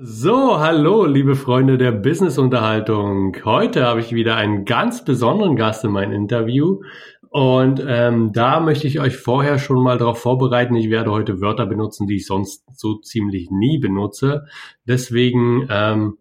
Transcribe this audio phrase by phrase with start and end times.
[0.00, 3.36] So, hallo, liebe Freunde der Business-Unterhaltung.
[3.44, 6.82] Heute habe ich wieder einen ganz besonderen Gast in meinem Interview.
[7.30, 10.76] Und ähm, da möchte ich euch vorher schon mal darauf vorbereiten.
[10.76, 14.46] Ich werde heute Wörter benutzen, die ich sonst so ziemlich nie benutze.
[14.86, 16.18] Deswegen ähm,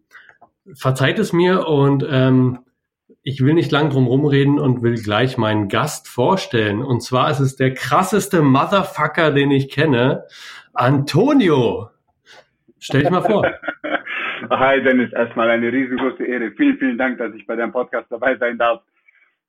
[0.73, 2.57] verzeiht es mir und ähm,
[3.21, 6.81] ich will nicht lang drum rumreden und will gleich meinen Gast vorstellen.
[6.81, 10.23] Und zwar ist es der krasseste Motherfucker, den ich kenne,
[10.73, 11.89] Antonio.
[12.79, 13.45] Stell dich mal vor.
[14.49, 16.51] Hi Dennis, erstmal eine riesengroße Ehre.
[16.51, 18.83] Vielen, vielen Dank, dass ich bei deinem Podcast dabei sein darf.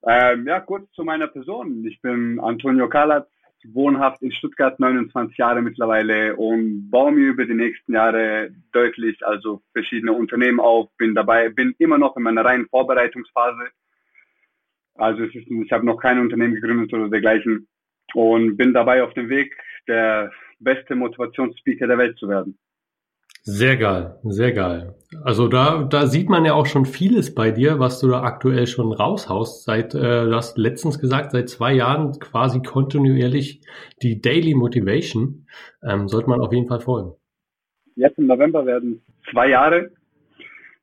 [0.07, 1.85] Ähm, ja, kurz zu meiner Person.
[1.85, 3.29] Ich bin Antonio Kalatz,
[3.65, 9.61] wohnhaft in Stuttgart, 29 Jahre mittlerweile und baue mir über die nächsten Jahre deutlich also
[9.73, 10.89] verschiedene Unternehmen auf.
[10.97, 13.69] Bin dabei, bin immer noch in meiner reinen Vorbereitungsphase.
[14.95, 17.67] Also ist, ich habe noch kein Unternehmen gegründet oder dergleichen
[18.13, 19.55] und bin dabei auf dem Weg,
[19.87, 22.57] der beste Motivationsspeaker der Welt zu werden.
[23.43, 24.95] Sehr geil, sehr geil.
[25.23, 28.67] Also da, da sieht man ja auch schon vieles bei dir, was du da aktuell
[28.67, 29.63] schon raushaust.
[29.63, 33.61] Seit, äh, du hast letztens gesagt, seit zwei Jahren quasi kontinuierlich
[34.03, 35.47] die Daily Motivation.
[35.83, 37.13] Ähm, sollte man auf jeden Fall folgen.
[37.95, 39.91] Jetzt im November werden zwei Jahre,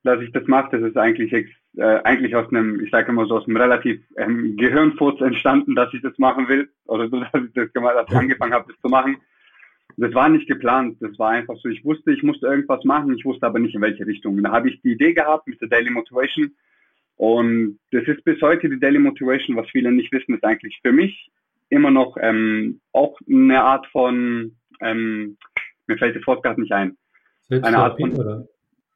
[0.02, 0.78] dass ich das mache.
[0.78, 1.32] Das ist eigentlich
[1.76, 5.92] äh, eigentlich aus einem, ich sage immer so, aus einem relativ ähm, Gehirnfurz entstanden, dass
[5.92, 6.68] ich das machen will.
[6.86, 9.18] Oder so, dass ich das gemacht, dass ich angefangen habe, das zu machen.
[9.98, 11.68] Das war nicht geplant, das war einfach so.
[11.68, 14.42] Ich wusste, ich musste irgendwas machen, ich wusste aber nicht in welche Richtung.
[14.42, 16.54] Da habe ich die Idee gehabt mit der Daily Motivation
[17.16, 20.92] und das ist bis heute die Daily Motivation, was viele nicht wissen, ist eigentlich für
[20.92, 21.30] mich
[21.70, 25.36] immer noch ähm, auch eine Art von, ähm,
[25.86, 26.96] mir fällt das Wort gerade nicht ein.
[27.50, 28.46] Eine Art von, oder?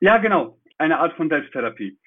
[0.01, 1.98] Ja, genau, eine Art von Selbsttherapie.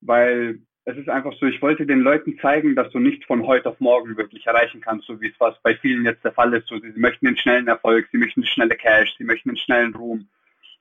[0.00, 3.68] Weil es ist einfach so, ich wollte den Leuten zeigen, dass du nicht von heute
[3.68, 6.66] auf morgen wirklich erreichen kannst, so wie es was bei vielen jetzt der Fall ist.
[6.66, 10.28] So, sie möchten den schnellen Erfolg, sie möchten schnelle Cash, sie möchten den schnellen Ruhm.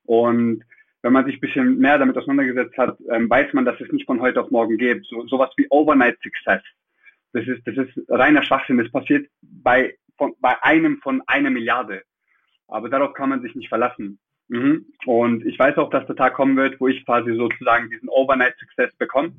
[0.06, 0.64] Und
[1.02, 4.06] wenn man sich ein bisschen mehr damit auseinandergesetzt hat, ähm, weiß man, dass es nicht
[4.06, 5.04] von heute auf morgen geht.
[5.08, 6.62] So, sowas wie Overnight Success.
[7.34, 8.78] Das ist, das ist reiner Schwachsinn.
[8.78, 12.04] Das passiert bei, von, bei einem von einer Milliarde.
[12.70, 14.20] Aber darauf kann man sich nicht verlassen.
[14.48, 14.86] Mhm.
[15.06, 18.56] Und ich weiß auch, dass der Tag kommen wird, wo ich quasi sozusagen diesen Overnight
[18.58, 19.34] Success bekomme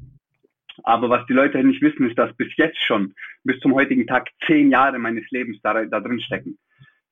[0.84, 4.28] aber was die Leute nicht wissen, ist, dass bis jetzt schon, bis zum heutigen Tag,
[4.46, 6.58] zehn Jahre meines Lebens da, da drin stecken.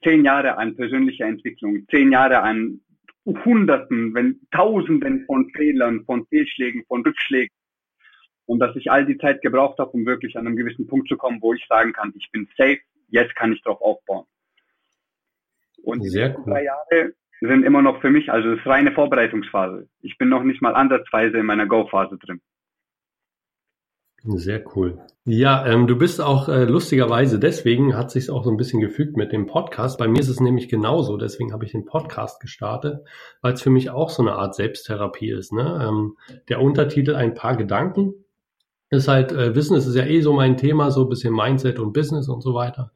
[0.03, 2.81] Zehn Jahre an persönlicher Entwicklung, zehn Jahre an
[3.27, 7.55] Hunderten, wenn Tausenden von Fehlern, von Fehlschlägen, von Rückschlägen.
[8.47, 11.17] Und dass ich all die Zeit gebraucht habe, um wirklich an einem gewissen Punkt zu
[11.17, 12.79] kommen, wo ich sagen kann, ich bin safe,
[13.09, 14.27] jetzt kann ich darauf aufbauen.
[15.83, 16.45] Und Sehr die cool.
[16.45, 19.89] drei Jahre sind immer noch für mich, also das ist reine Vorbereitungsphase.
[20.01, 22.41] Ich bin noch nicht mal ansatzweise in meiner Go-Phase drin.
[24.29, 24.99] Sehr cool.
[25.25, 29.17] Ja, ähm, du bist auch äh, lustigerweise, deswegen hat sich auch so ein bisschen gefügt
[29.17, 29.99] mit dem Podcast.
[29.99, 33.05] Bei mir ist es nämlich genauso, deswegen habe ich den Podcast gestartet,
[33.41, 35.53] weil es für mich auch so eine Art Selbsttherapie ist.
[35.53, 35.81] Ne?
[35.89, 36.17] Ähm,
[36.49, 38.15] der Untertitel Ein paar Gedanken
[38.91, 41.93] ist halt, äh, Wissen ist ja eh so mein Thema, so ein bisschen Mindset und
[41.93, 42.93] Business und so weiter.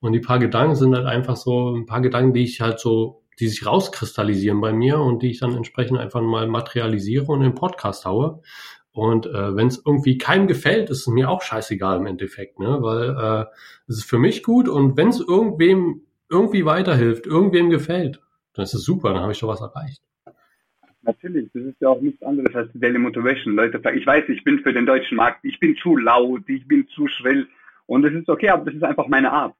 [0.00, 3.22] Und die paar Gedanken sind halt einfach so ein paar Gedanken, die ich halt so,
[3.40, 7.50] die sich rauskristallisieren bei mir und die ich dann entsprechend einfach mal materialisiere und in
[7.50, 8.42] den Podcast haue.
[8.94, 12.78] Und äh, wenn es irgendwie keinem gefällt, ist es mir auch scheißegal im Endeffekt, ne?
[12.80, 13.46] Weil äh,
[13.88, 18.20] es ist für mich gut und wenn es irgendwem irgendwie weiterhilft, irgendwem gefällt,
[18.54, 20.00] dann ist es super, dann habe ich schon was erreicht.
[21.02, 23.56] Natürlich, das ist ja auch nichts anderes als Daily Motivation.
[23.56, 26.66] Leute sagen, ich weiß, ich bin für den deutschen Markt, ich bin zu laut, ich
[26.68, 27.48] bin zu schrill
[27.86, 29.56] und das ist okay, aber das ist einfach meine Art.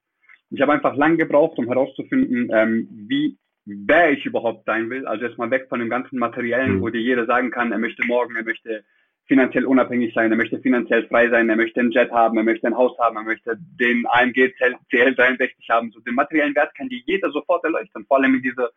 [0.49, 5.05] Ich habe einfach lang gebraucht, um herauszufinden, ähm, wie wer ich überhaupt sein will.
[5.05, 6.81] Also erstmal weg von dem ganzen Materiellen, mhm.
[6.81, 8.85] wo dir jeder sagen kann, er möchte morgen, er möchte
[9.27, 12.67] finanziell unabhängig sein, er möchte finanziell frei sein, er möchte einen Jet haben, er möchte
[12.67, 14.53] ein Haus haben, er möchte den AMG
[14.91, 15.91] CL63 haben.
[15.91, 18.69] So den materiellen Wert kann dir jeder sofort erleuchten, vor allem in dieser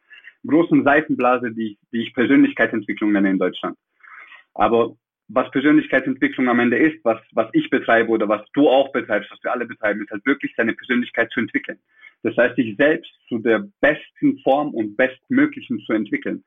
[0.46, 3.76] großen Seifenblase, die, die ich Persönlichkeitsentwicklung nenne in Deutschland.
[4.54, 4.96] Aber
[5.28, 9.42] was Persönlichkeitsentwicklung am Ende ist, was, was ich betreibe oder was du auch betreibst, was
[9.42, 11.78] wir alle betreiben, ist halt wirklich seine Persönlichkeit zu entwickeln.
[12.22, 16.42] Das heißt, sich selbst zu der besten Form und bestmöglichen zu entwickeln.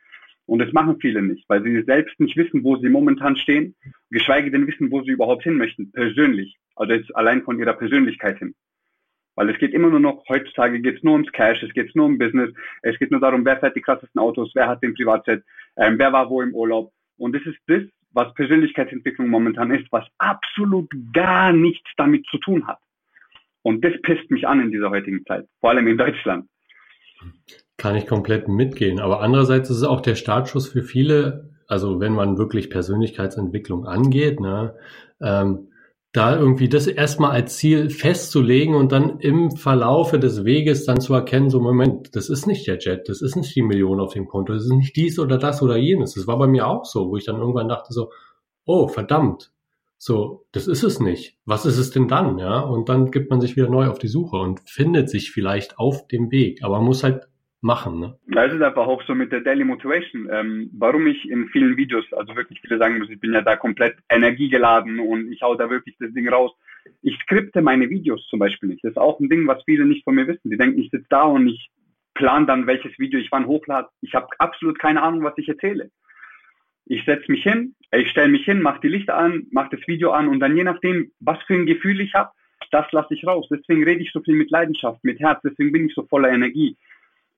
[0.46, 3.75] Und das machen viele nicht, weil sie selbst nicht wissen, wo sie momentan stehen,
[4.10, 6.57] geschweige denn wissen, wo sie überhaupt hin möchten, persönlich.
[6.75, 8.56] Also jetzt allein von ihrer Persönlichkeit hin.
[9.36, 12.06] Weil es geht immer nur noch, heutzutage geht es nur ums Cash, es geht nur
[12.06, 15.44] um Business, es geht nur darum, wer fährt die krassesten Autos, wer hat den Privatjet,
[15.77, 16.92] ähm, wer war wo im Urlaub.
[17.18, 22.68] Und das ist das, was Persönlichkeitsentwicklung momentan ist, was absolut gar nichts damit zu tun
[22.68, 22.80] hat.
[23.62, 26.50] Und das pisst mich an in dieser heutigen Zeit, vor allem in Deutschland.
[27.81, 29.00] Kann ich komplett mitgehen.
[29.00, 34.39] Aber andererseits ist es auch der Startschuss für viele, also wenn man wirklich Persönlichkeitsentwicklung angeht,
[34.39, 34.75] ne,
[35.19, 35.69] ähm,
[36.12, 41.16] da irgendwie das erstmal als Ziel festzulegen und dann im Verlaufe des Weges dann zu
[41.16, 44.28] erkennen, so Moment, das ist nicht der Jet, das ist nicht die Million auf dem
[44.28, 46.13] Konto, das ist nicht dies oder das oder jenes.
[46.13, 48.12] Das war bei mir auch so, wo ich dann irgendwann dachte so,
[48.66, 49.51] oh, verdammt,
[49.98, 51.36] so, das ist es nicht.
[51.45, 52.60] Was ist es denn dann, ja?
[52.60, 56.07] Und dann gibt man sich wieder neu auf die Suche und findet sich vielleicht auf
[56.10, 57.31] dem Weg, aber man muss halt
[57.62, 58.00] machen.
[58.00, 58.18] Ne?
[58.28, 60.28] Das ist einfach auch so mit der Daily Motivation.
[60.31, 63.56] Ähm, warum ich in vielen Videos, also wirklich viele sagen muss, ich bin ja da
[63.56, 66.52] komplett energiegeladen und ich hau da wirklich das Ding raus.
[67.04, 68.84] Ich skripte meine Videos zum Beispiel nicht.
[68.84, 70.50] Das ist auch ein Ding, was viele nicht von mir wissen.
[70.50, 71.69] Die denken, ich sitze da und ich
[72.16, 73.90] plan dann, welches Video ich wann hochlade.
[74.02, 75.92] Ich habe absolut keine Ahnung, was ich erzähle.
[76.86, 80.12] Ich setze mich hin, ich stelle mich hin, mache die Lichter an, mache das Video
[80.12, 82.31] an und dann je nachdem, was für ein Gefühl ich habe,
[82.72, 83.48] das lasse ich raus.
[83.50, 86.75] Deswegen rede ich so viel mit Leidenschaft, mit Herz, deswegen bin ich so voller Energie.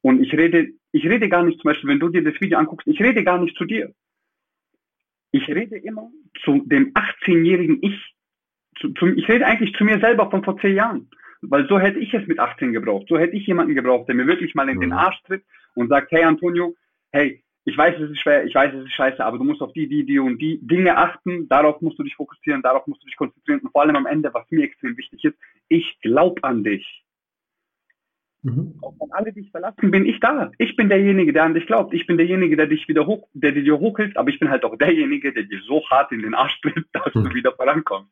[0.04, 2.88] Und ich rede, ich rede gar nicht, zum Beispiel, wenn du dir das Video anguckst,
[2.88, 3.94] ich rede gar nicht zu dir.
[5.32, 6.12] Ich rede immer
[6.44, 8.14] zu dem 18-jährigen Ich.
[8.80, 11.10] Zu, zu, ich rede eigentlich zu mir selber von vor zehn Jahren.
[11.42, 13.08] Weil so hätte ich es mit 18 gebraucht.
[13.08, 14.98] So hätte ich jemanden gebraucht, der mir wirklich mal in den mhm.
[14.98, 15.44] Arsch tritt
[15.76, 16.76] und sagt, hey Antonio,
[17.12, 19.72] hey, ich weiß, es ist schwer, ich weiß, es ist scheiße, aber du musst auf
[19.72, 23.06] die, die, die und die Dinge achten, darauf musst du dich fokussieren, darauf musst du
[23.06, 25.38] dich konzentrieren und vor allem am Ende, was mir extrem wichtig ist,
[25.70, 27.04] ich glaube an dich.
[28.44, 28.76] Mhm.
[28.82, 30.52] Auch wenn alle dich verlassen, bin ich da.
[30.58, 31.94] Ich bin derjenige, der an dich glaubt.
[31.94, 34.78] Ich bin derjenige, der dich wieder hoch, der dir hochhilft, aber ich bin halt auch
[34.78, 37.24] derjenige, der dir so hart in den Arsch tritt, dass mhm.
[37.24, 38.12] du wieder vorankommst.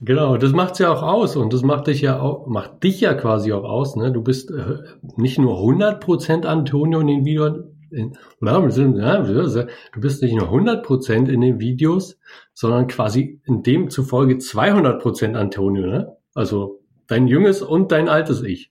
[0.00, 3.14] Genau, das macht's ja auch aus und das macht dich ja auch, macht dich ja
[3.14, 4.12] quasi auch aus, ne?
[4.12, 4.78] Du bist äh,
[5.16, 11.58] nicht nur 100% Antonio in den Videos, in, du bist nicht nur 100% in den
[11.58, 12.20] Videos,
[12.52, 16.16] sondern quasi in dem zufolge 200% Antonio, ne?
[16.32, 18.70] Also dein junges und dein altes Ich.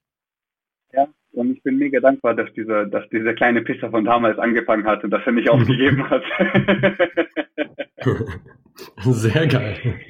[1.37, 5.03] Und ich bin mega dankbar, dass dieser, dass dieser kleine Pisser von damals angefangen hat
[5.03, 6.23] und dass er nicht aufgegeben hat.
[9.03, 9.77] Sehr geil.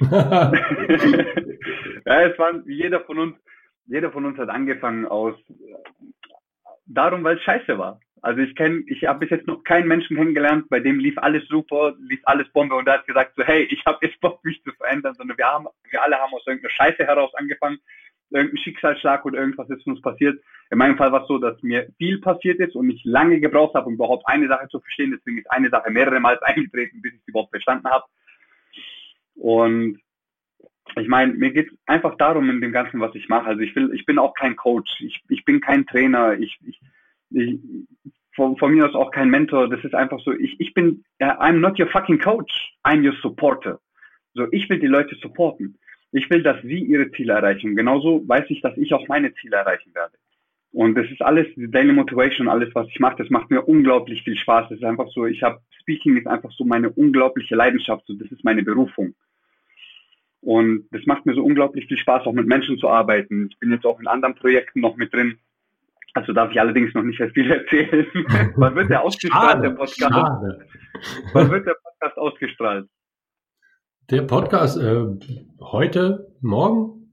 [2.06, 3.36] ja, es war jeder von uns,
[3.88, 5.34] jeder von uns hat angefangen aus
[6.86, 8.00] darum, weil es scheiße war.
[8.22, 11.46] Also ich kenne, ich habe bis jetzt noch keinen Menschen kennengelernt, bei dem lief alles
[11.48, 14.62] super, lief alles Bombe und er hat gesagt so, hey, ich habe jetzt Bock, mich
[14.64, 17.78] zu verändern, sondern wir haben, wir alle haben aus irgendeiner Scheiße heraus angefangen
[18.30, 20.40] irgendein Schicksalsschlag oder irgendwas ist uns passiert.
[20.70, 23.74] In meinem Fall war es so, dass mir viel passiert ist und ich lange gebraucht
[23.74, 25.12] habe, um überhaupt eine Sache zu verstehen.
[25.12, 28.04] Deswegen ist eine Sache mehrere Mal eingetreten, bis ich sie überhaupt verstanden habe.
[29.34, 30.00] Und
[30.96, 33.46] ich meine, mir geht es einfach darum in dem Ganzen, was ich mache.
[33.46, 36.80] Also ich will, ich bin auch kein Coach, ich, ich bin kein Trainer, ich, ich,
[37.30, 37.60] ich
[38.34, 39.68] von, von mir aus auch kein Mentor.
[39.68, 43.80] Das ist einfach so, ich, ich bin, I'm not your fucking coach, I'm your supporter.
[44.34, 45.78] So, ich will die Leute supporten.
[46.12, 47.76] Ich will, dass sie ihre Ziele erreichen.
[47.76, 50.14] Genauso weiß ich, dass ich auch meine Ziele erreichen werde.
[50.72, 54.36] Und das ist alles, Daily Motivation, alles, was ich mache, das macht mir unglaublich viel
[54.36, 54.68] Spaß.
[54.68, 58.30] Das ist einfach so, ich habe, Speaking ist einfach so meine unglaubliche Leidenschaft, so, das
[58.30, 59.14] ist meine Berufung.
[60.40, 63.48] Und das macht mir so unglaublich viel Spaß, auch mit Menschen zu arbeiten.
[63.50, 65.38] Ich bin jetzt auch in anderen Projekten noch mit drin.
[66.14, 68.06] Also darf ich allerdings noch nicht sehr viel erzählen.
[68.56, 70.14] Wann wird der ausgestrahlt, der Podcast?
[70.14, 70.66] Schade.
[71.32, 72.88] Wann wird der Podcast ausgestrahlt?
[74.10, 75.04] Der Podcast äh,
[75.60, 77.12] heute, morgen?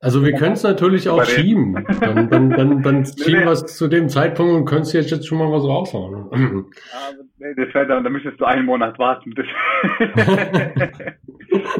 [0.00, 1.86] Also wir können es natürlich auch schieben.
[2.00, 5.28] Dann, dann, dann, dann schieben wir es zu dem Zeitpunkt und können es jetzt, jetzt
[5.28, 6.16] schon mal was raushauen.
[6.16, 6.36] Aber
[7.38, 9.32] nee, das wäre dann, da müsstest du einen Monat warten.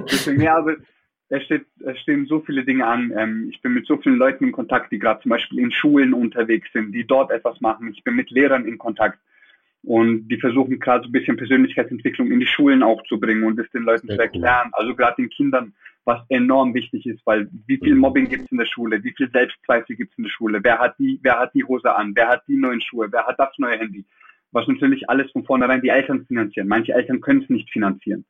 [0.09, 0.77] Deswegen, ja, aber
[1.31, 3.13] es, steht, es stehen so viele Dinge an.
[3.19, 6.15] Ähm, ich bin mit so vielen Leuten in Kontakt, die gerade zum Beispiel in Schulen
[6.15, 7.93] unterwegs sind, die dort etwas machen.
[7.93, 9.19] Ich bin mit Lehrern in Kontakt.
[9.85, 13.57] Und die versuchen gerade so ein bisschen Persönlichkeitsentwicklung in die Schulen auch zu bringen und
[13.57, 14.67] das den Leuten Sehr zu erklären.
[14.67, 14.73] Cool.
[14.73, 15.73] Also gerade den Kindern,
[16.05, 18.01] was enorm wichtig ist, weil wie viel mhm.
[18.01, 20.79] Mobbing gibt es in der Schule, wie viel Selbstzweifel gibt es in der Schule, wer
[20.79, 23.51] hat die, wer hat die Hose an, wer hat die neuen Schuhe, wer hat das
[23.59, 24.05] neue Handy.
[24.51, 26.69] Was natürlich alles von vornherein die Eltern finanzieren.
[26.69, 28.25] Manche Eltern können es nicht finanzieren.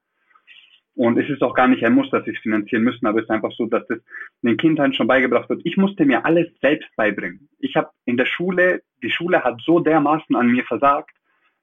[0.97, 3.26] Und es ist auch gar nicht ein Muss, dass sie es finanzieren müssen, aber es
[3.26, 4.00] ist einfach so, dass das
[4.43, 5.61] den Kindern schon beigebracht wird.
[5.64, 7.49] Ich musste mir alles selbst beibringen.
[7.61, 11.14] Ich habe in der Schule, die Schule hat so dermaßen an mir versagt,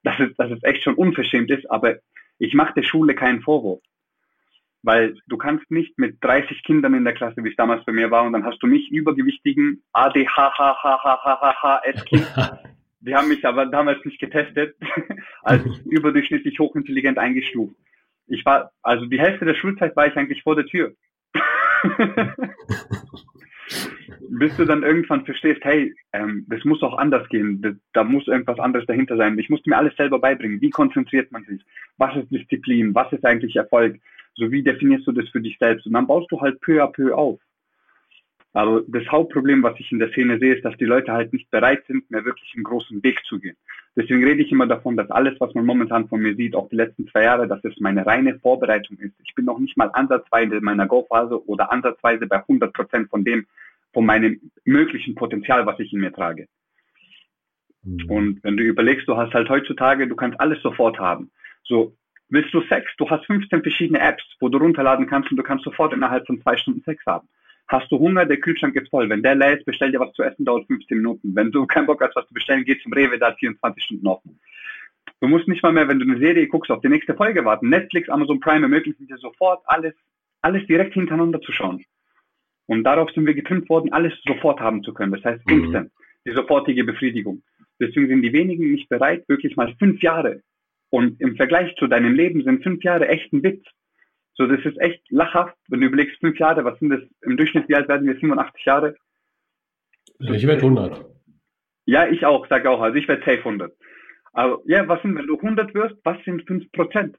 [0.05, 1.97] dass es, dass es echt schon unverschämt ist, aber
[2.37, 3.81] ich mache der Schule keinen Vorwurf.
[4.83, 8.11] Weil du kannst nicht mit 30 Kindern in der Klasse, wie es damals bei mir
[8.11, 12.27] war, und dann hast du mich übergewichtigen ADHHHHHS-Kind.
[12.99, 14.75] Die haben mich aber damals nicht getestet,
[15.43, 17.75] als überdurchschnittlich hochintelligent eingestuft.
[18.27, 20.93] Ich war, also die Hälfte der Schulzeit war ich eigentlich vor der Tür.
[24.29, 28.27] bis du dann irgendwann verstehst, hey, ähm, das muss auch anders gehen, das, da muss
[28.27, 29.37] irgendwas anderes dahinter sein.
[29.39, 30.61] Ich musste mir alles selber beibringen.
[30.61, 31.61] Wie konzentriert man sich?
[31.97, 32.93] Was ist Disziplin?
[32.93, 33.99] Was ist eigentlich Erfolg?
[34.35, 35.85] So wie definierst du das für dich selbst?
[35.85, 37.39] Und dann baust du halt peu à peu auf.
[38.53, 41.51] Aber das Hauptproblem, was ich in der Szene sehe, ist, dass die Leute halt nicht
[41.51, 43.57] bereit sind, mehr wirklich einen großen Weg zu gehen.
[43.95, 46.75] Deswegen rede ich immer davon, dass alles, was man momentan von mir sieht, auch die
[46.75, 49.13] letzten zwei Jahre, dass es meine reine Vorbereitung ist.
[49.23, 53.23] Ich bin noch nicht mal ansatzweise in meiner Go-Phase oder ansatzweise bei 100 Prozent von
[53.23, 53.45] dem,
[53.93, 56.47] von meinem möglichen Potenzial, was ich in mir trage.
[57.83, 58.09] Mhm.
[58.09, 61.31] Und wenn du überlegst, du hast halt heutzutage, du kannst alles sofort haben.
[61.63, 61.95] So,
[62.27, 62.91] willst du Sex?
[62.97, 66.41] Du hast 15 verschiedene Apps, wo du runterladen kannst und du kannst sofort innerhalb von
[66.41, 67.29] zwei Stunden Sex haben.
[67.67, 69.09] Hast du Hunger, der Kühlschrank ist voll.
[69.09, 71.35] Wenn der leer ist, bestell dir was zu essen, dauert 15 Minuten.
[71.35, 74.39] Wenn du keinen Bock hast, was zu bestellen, geh zum Rewe, da 24 Stunden offen.
[75.21, 77.69] Du musst nicht mal mehr, wenn du eine Serie guckst, auf die nächste Folge warten.
[77.69, 79.93] Netflix, Amazon Prime ermöglichen dir sofort alles,
[80.41, 81.83] alles direkt hintereinander zu schauen.
[82.67, 85.13] Und darauf sind wir getrimmt worden, alles sofort haben zu können.
[85.13, 85.63] Das heißt mhm.
[85.65, 85.91] instant,
[86.25, 87.43] die sofortige Befriedigung.
[87.79, 90.41] Deswegen sind die wenigen nicht bereit, wirklich mal fünf Jahre.
[90.89, 93.65] Und im Vergleich zu deinem Leben sind fünf Jahre echt ein Witz.
[94.37, 96.99] So, das ist echt lachhaft, wenn du überlegst, fünf Jahre, was sind das?
[97.21, 98.15] Im Durchschnitt, wie alt werden wir?
[98.15, 98.95] 87 Jahre?
[100.19, 101.05] Ich werde 100.
[101.85, 102.81] Ja, ich auch, sage auch.
[102.81, 103.73] Also ich werde safe 100.
[104.33, 107.17] Aber ja, was sind, wenn du 100 wirst, was sind 5 Prozent?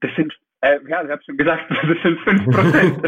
[0.00, 3.02] Das sind, äh, ja, ich habe schon gesagt, das sind 5 Prozent.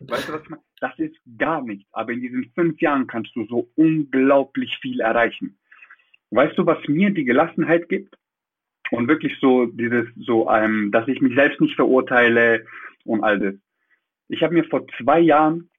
[0.00, 0.62] weißt du, was ich meine?
[0.80, 1.88] Das ist gar nichts.
[1.92, 5.56] Aber in diesen fünf Jahren kannst du so unglaublich viel erreichen.
[6.30, 8.16] Weißt du, was mir die Gelassenheit gibt?
[8.90, 12.64] Und wirklich so dieses so ähm, dass ich mich selbst nicht verurteile
[13.04, 13.54] und all das.
[14.28, 15.70] Ich habe mir vor zwei Jahren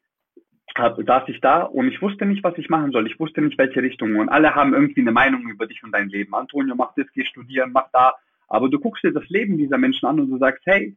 [0.77, 3.07] hab, saß ich da und ich wusste nicht, was ich machen soll.
[3.07, 4.15] Ich wusste nicht, welche Richtung.
[4.15, 6.33] Und alle haben irgendwie eine Meinung über dich und dein Leben.
[6.35, 8.13] Antonio, mach das, geh studieren, mach da.
[8.47, 10.95] Aber du guckst dir das Leben dieser Menschen an und du sagst, hey,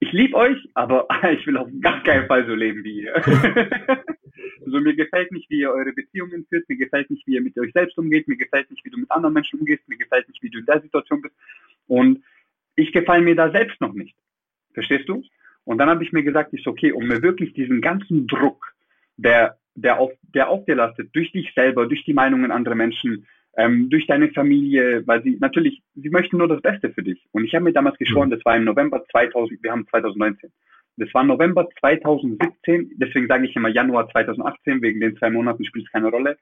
[0.00, 3.14] ich liebe euch, aber ich will auf gar keinen Fall so leben wie ihr.
[4.64, 7.58] also mir gefällt nicht, wie ihr eure Beziehungen führt, mir gefällt nicht, wie ihr mit
[7.58, 10.42] euch selbst umgeht, mir gefällt nicht, wie du mit anderen Menschen umgehst, mir gefällt nicht,
[10.42, 11.34] wie du in der Situation bist.
[11.86, 12.22] Und
[12.76, 14.16] ich gefalle mir da selbst noch nicht.
[14.72, 15.22] Verstehst du?
[15.64, 18.74] Und dann habe ich mir gesagt, ist okay, um mir wirklich diesen ganzen Druck,
[19.16, 23.26] der, der auf, der auf dir lastet, durch dich selber, durch die Meinungen anderer Menschen,
[23.56, 27.26] ähm, durch deine Familie, weil sie natürlich, sie möchten nur das Beste für dich.
[27.32, 28.32] Und ich habe mir damals geschworen, mhm.
[28.32, 30.50] das war im November 2000, wir haben 2019.
[31.00, 35.86] Das war November 2017, deswegen sage ich immer Januar 2018, wegen den zwei Monaten spielt
[35.86, 36.36] es keine Rolle,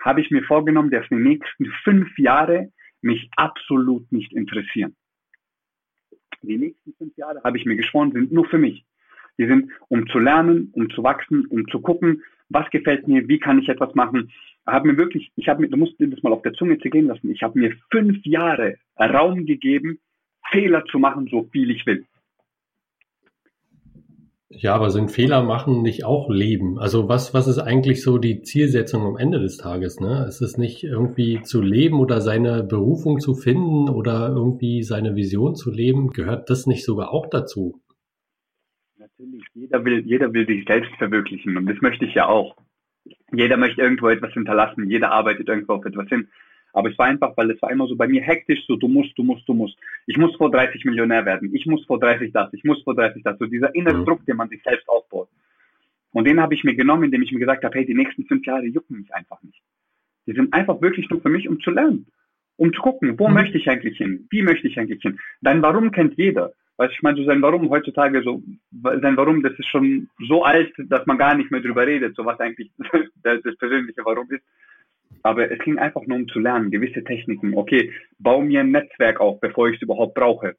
[0.00, 4.96] habe ich mir vorgenommen, dass die nächsten fünf Jahre mich absolut nicht interessieren.
[6.40, 8.86] Die nächsten fünf Jahre, habe ich mir geschworen, sind nur für mich.
[9.36, 13.38] Die sind, um zu lernen, um zu wachsen, um zu gucken, was gefällt mir, wie
[13.38, 14.32] kann ich etwas machen.
[14.66, 17.08] Habe mir wirklich, ich habe mir, du musst dir das mal auf der Zunge zergehen
[17.08, 17.30] lassen.
[17.30, 19.98] Ich habe mir fünf Jahre Raum gegeben,
[20.50, 22.06] Fehler zu machen, so viel ich will.
[24.48, 26.78] Ja, aber sind Fehler machen nicht auch Leben?
[26.78, 29.98] Also was, was ist eigentlich so die Zielsetzung am Ende des Tages?
[29.98, 30.24] Ne?
[30.28, 35.56] Ist es nicht irgendwie zu leben oder seine Berufung zu finden oder irgendwie seine Vision
[35.56, 36.10] zu leben?
[36.10, 37.82] Gehört das nicht sogar auch dazu?
[38.96, 42.56] Natürlich, jeder will, jeder will sich selbst verwirklichen und das möchte ich ja auch.
[43.32, 46.28] Jeder möchte irgendwo etwas hinterlassen, jeder arbeitet irgendwo auf etwas hin.
[46.76, 49.16] Aber es war einfach, weil es war immer so bei mir hektisch, so du musst,
[49.16, 49.78] du musst, du musst.
[50.04, 51.54] Ich muss vor 30 Millionär werden.
[51.54, 53.38] Ich muss vor 30 das, ich muss vor 30 das.
[53.38, 54.04] So dieser innere.
[54.04, 55.30] Druck, den man sich selbst aufbaut.
[56.12, 58.44] Und den habe ich mir genommen, indem ich mir gesagt habe, hey, die nächsten fünf
[58.44, 59.58] Jahre jucken mich einfach nicht.
[60.26, 62.08] Die sind einfach wirklich nur für mich, um zu lernen.
[62.56, 63.34] Um zu gucken, wo mhm.
[63.34, 64.26] möchte ich eigentlich hin?
[64.28, 65.18] Wie möchte ich eigentlich hin?
[65.40, 66.52] Dein Warum kennt jeder.
[66.76, 68.42] Weißt ich meine, so sein Warum heutzutage so,
[68.82, 72.26] sein Warum, das ist schon so alt, dass man gar nicht mehr drüber redet, so
[72.26, 72.70] was eigentlich
[73.22, 74.44] das persönliche Warum ist.
[75.22, 77.54] Aber es ging einfach nur um zu lernen, gewisse Techniken.
[77.54, 80.56] Okay, bau mir ein Netzwerk auf, bevor ich es überhaupt brauche.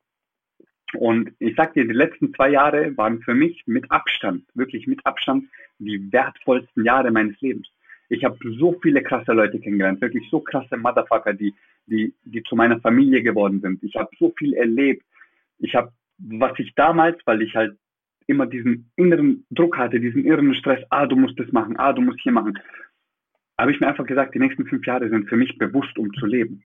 [0.93, 5.05] Und ich sag dir, die letzten zwei Jahre waren für mich mit Abstand, wirklich mit
[5.05, 5.45] Abstand,
[5.79, 7.67] die wertvollsten Jahre meines Lebens.
[8.09, 11.53] Ich habe so viele krasse Leute kennengelernt, wirklich so krasse Motherfucker, die,
[11.87, 13.83] die, die zu meiner Familie geworden sind.
[13.83, 15.03] Ich habe so viel erlebt.
[15.59, 17.77] Ich habe, was ich damals, weil ich halt
[18.27, 22.01] immer diesen inneren Druck hatte, diesen inneren Stress, ah, du musst das machen, ah, du
[22.01, 22.57] musst hier machen
[23.57, 26.25] habe ich mir einfach gesagt, die nächsten fünf Jahre sind für mich bewusst, um zu
[26.25, 26.63] leben.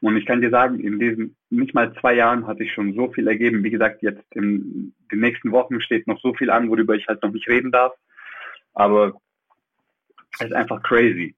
[0.00, 3.10] Und ich kann dir sagen, in diesen nicht mal zwei Jahren hat sich schon so
[3.12, 3.64] viel ergeben.
[3.64, 7.22] Wie gesagt, jetzt in den nächsten Wochen steht noch so viel an, worüber ich halt
[7.22, 7.94] noch nicht reden darf.
[8.74, 9.20] Aber
[10.34, 11.34] es ist einfach crazy.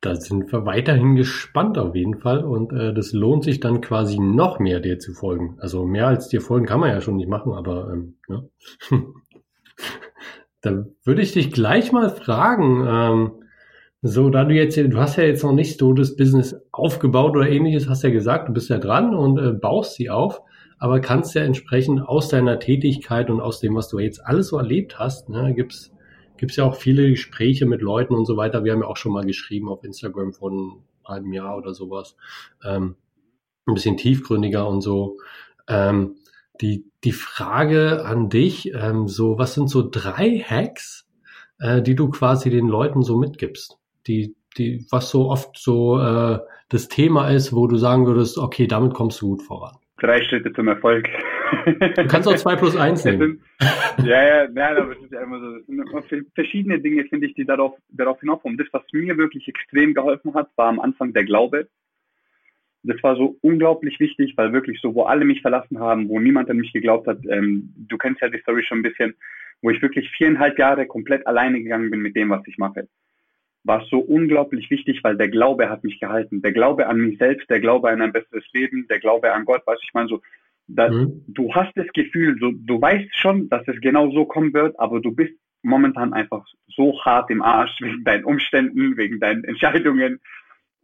[0.00, 4.18] Da sind wir weiterhin gespannt auf jeden Fall und äh, das lohnt sich dann quasi
[4.18, 5.56] noch mehr dir zu folgen.
[5.60, 8.42] Also mehr als dir folgen kann man ja schon nicht machen, aber ähm, ja.
[10.64, 13.30] Da würde ich dich gleich mal fragen, ähm,
[14.02, 17.48] so, da du jetzt, du hast ja jetzt noch nicht so das Business aufgebaut oder
[17.48, 20.42] ähnliches, hast ja gesagt, du bist ja dran und äh, baust sie auf,
[20.78, 24.58] aber kannst ja entsprechend aus deiner Tätigkeit und aus dem, was du jetzt alles so
[24.58, 25.94] erlebt hast, ne, gibt's
[26.36, 28.64] gibt's ja auch viele Gespräche mit Leuten und so weiter.
[28.64, 32.16] Wir haben ja auch schon mal geschrieben auf Instagram von einem halben Jahr oder sowas,
[32.64, 32.96] ähm,
[33.66, 35.18] ein bisschen tiefgründiger und so.
[35.68, 36.16] Ähm,
[36.60, 41.08] die, die Frage an dich, ähm, so, was sind so drei Hacks,
[41.58, 46.38] äh, die du quasi den Leuten so mitgibst, die, die, was so oft so äh,
[46.68, 49.76] das Thema ist, wo du sagen würdest, okay, damit kommst du gut voran?
[49.98, 51.08] Drei Schritte zum Erfolg.
[51.66, 53.40] Du kannst auch zwei plus eins nehmen.
[53.58, 55.56] Sind, ja, ja, nein, aber es ist ja immer so.
[55.98, 58.58] Es sind verschiedene Dinge, finde ich, die darauf, darauf hinaufkommen.
[58.58, 61.68] Das, was mir wirklich extrem geholfen hat, war am Anfang der Glaube.
[62.84, 66.50] Das war so unglaublich wichtig, weil wirklich so, wo alle mich verlassen haben, wo niemand
[66.50, 69.14] an mich geglaubt hat, ähm, du kennst ja die Story schon ein bisschen,
[69.62, 72.86] wo ich wirklich viereinhalb Jahre komplett alleine gegangen bin mit dem, was ich mache
[73.64, 76.42] war so unglaublich wichtig, weil der Glaube hat mich gehalten.
[76.42, 79.66] Der Glaube an mich selbst, der Glaube an ein besseres Leben, der Glaube an Gott,
[79.66, 80.20] weißt du, ich meine so,
[80.66, 81.24] da, mhm.
[81.28, 85.00] du hast das Gefühl, so, du weißt schon, dass es genau so kommen wird, aber
[85.00, 90.20] du bist momentan einfach so hart im Arsch wegen deinen Umständen, wegen deinen Entscheidungen.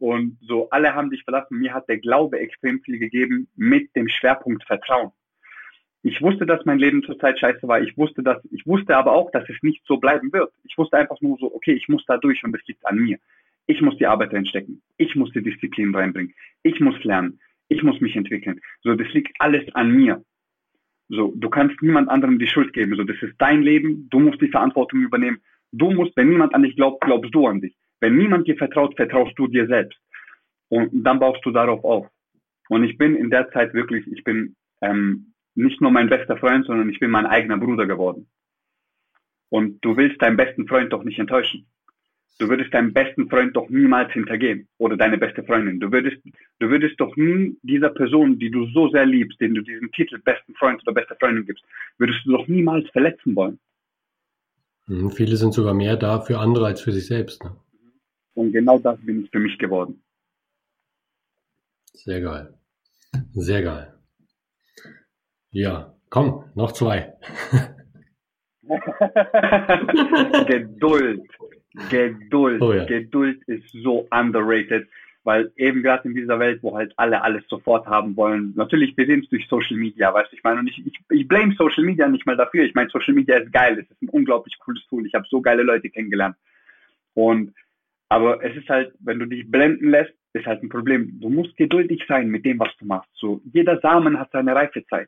[0.01, 1.59] Und so, alle haben dich verlassen.
[1.59, 5.11] Mir hat der Glaube extrem viel gegeben mit dem Schwerpunkt Vertrauen.
[6.01, 7.83] Ich wusste, dass mein Leben zurzeit scheiße war.
[7.83, 10.51] Ich wusste, dass, ich wusste aber auch, dass es nicht so bleiben wird.
[10.63, 13.19] Ich wusste einfach nur so, okay, ich muss da durch und es liegt an mir.
[13.67, 14.81] Ich muss die Arbeit reinstecken.
[14.97, 16.33] Ich muss die Disziplin reinbringen.
[16.63, 17.39] Ich muss lernen.
[17.67, 18.59] Ich muss mich entwickeln.
[18.81, 20.25] So, das liegt alles an mir.
[21.09, 22.95] So, du kannst niemand anderem die Schuld geben.
[22.95, 24.09] So, das ist dein Leben.
[24.09, 25.43] Du musst die Verantwortung übernehmen.
[25.71, 27.75] Du musst, wenn niemand an dich glaubt, glaubst du an dich.
[28.01, 29.97] Wenn niemand dir vertraut, vertraust du dir selbst.
[30.69, 32.07] Und dann baust du darauf auf.
[32.67, 36.65] Und ich bin in der Zeit wirklich, ich bin ähm, nicht nur mein bester Freund,
[36.65, 38.27] sondern ich bin mein eigener Bruder geworden.
[39.49, 41.67] Und du willst deinen besten Freund doch nicht enttäuschen.
[42.39, 45.79] Du würdest deinen besten Freund doch niemals hintergehen oder deine beste Freundin.
[45.79, 46.17] Du würdest,
[46.59, 50.17] du würdest doch nie dieser Person, die du so sehr liebst, den du diesen Titel
[50.17, 51.63] besten Freund oder beste Freundin gibst,
[51.99, 53.59] würdest du doch niemals verletzen wollen.
[54.87, 57.43] Mhm, viele sind sogar mehr da für andere als für sich selbst.
[57.43, 57.51] Ne?
[58.33, 60.01] Und genau das bin ich für mich geworden.
[61.93, 62.53] Sehr geil.
[63.33, 63.93] Sehr geil.
[65.51, 67.13] Ja, komm, noch zwei.
[70.47, 71.21] Geduld.
[71.89, 72.61] Geduld.
[72.61, 72.85] Oh ja.
[72.85, 74.87] Geduld ist so underrated,
[75.23, 79.05] weil eben gerade in dieser Welt, wo halt alle alles sofort haben wollen, natürlich wir
[79.05, 81.83] sehen es durch Social Media, weißt du, ich meine, und ich, ich, ich blame Social
[81.83, 82.63] Media nicht mal dafür.
[82.63, 85.05] Ich meine, Social Media ist geil, es ist ein unglaublich cooles Tool.
[85.05, 86.37] Ich habe so geile Leute kennengelernt.
[87.13, 87.53] Und
[88.11, 91.17] aber es ist halt, wenn du dich blenden lässt, ist halt ein Problem.
[91.21, 93.09] Du musst geduldig sein mit dem, was du machst.
[93.13, 95.07] So, jeder Samen hat seine Reifezeit.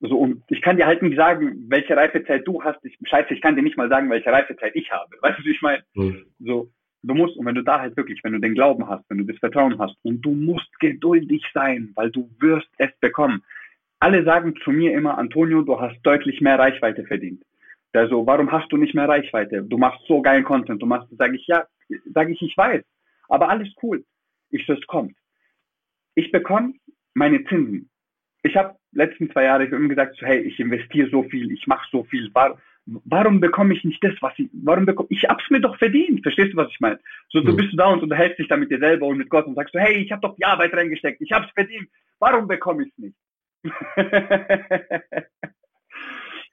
[0.00, 2.84] So, und ich kann dir halt nicht sagen, welche Reifezeit du hast.
[2.84, 5.08] Ich, scheiße, ich kann dir nicht mal sagen, welche Reifezeit ich habe.
[5.22, 5.82] Weißt du, wie ich meine?
[5.94, 6.26] Mhm.
[6.38, 6.70] So,
[7.02, 9.24] du musst, und wenn du da halt wirklich, wenn du den Glauben hast, wenn du
[9.24, 13.42] das Vertrauen hast, und du musst geduldig sein, weil du wirst es bekommen.
[14.00, 17.42] Alle sagen zu mir immer, Antonio, du hast deutlich mehr Reichweite verdient.
[17.92, 19.62] Also, warum hast du nicht mehr Reichweite?
[19.62, 20.80] Du machst so geilen Content.
[20.80, 21.66] Du machst, sage ich, ja,
[22.12, 22.84] sage ich, ich weiß.
[23.28, 24.04] Aber alles cool.
[24.50, 25.16] Ich so, es kommt.
[26.14, 26.74] Ich bekomme
[27.14, 27.90] meine Zinsen
[28.42, 31.86] ich habe letzten zwei Jahre immer gesagt, so, hey, ich investiere so viel, ich mache
[31.90, 32.32] so viel.
[32.34, 36.22] War, warum bekomme ich nicht das, was ich, warum bekomme ich hab's mir doch verdient,
[36.22, 36.98] verstehst du, was ich meine?
[37.30, 37.56] So, du mhm.
[37.56, 39.72] bist du da und unterhältst dich da mit dir selber und mit Gott und sagst
[39.72, 42.98] so, hey, ich habe doch die Arbeit reingesteckt, ich hab's verdient, warum bekomme ich es
[42.98, 43.16] nicht?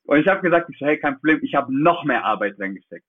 [0.06, 3.06] und ich habe gesagt, ich so, hey, kein Problem, ich habe noch mehr Arbeit reingesteckt.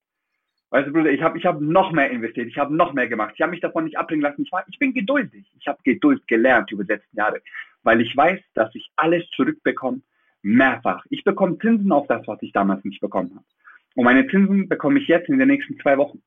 [0.71, 3.33] Weißt du, Bruder, ich habe ich hab noch mehr investiert, ich habe noch mehr gemacht.
[3.35, 4.43] Ich habe mich davon nicht abbringen lassen.
[4.43, 5.47] Ich, war, ich bin geduldig.
[5.59, 7.41] Ich habe Geduld gelernt über die letzten Jahre
[7.87, 10.03] weil ich weiß, dass ich alles zurückbekomme,
[10.43, 11.07] mehrfach.
[11.09, 13.47] Ich bekomme Zinsen auf das, was ich damals nicht bekommen habe.
[13.95, 16.21] Und meine Zinsen bekomme ich jetzt in den nächsten zwei Wochen.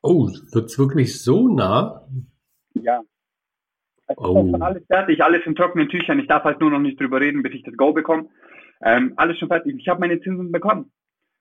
[0.00, 2.06] Oh, wird's wirklich so nah?
[2.74, 3.02] Ja.
[4.06, 4.52] Es ist oh.
[4.52, 6.20] schon alles fertig, alles in trockenen Tüchern.
[6.20, 8.28] Ich darf halt nur noch nicht drüber reden, bis ich das Go bekomme.
[8.82, 9.76] Ähm, alles schon fertig.
[9.78, 10.92] Ich habe meine Zinsen bekommen.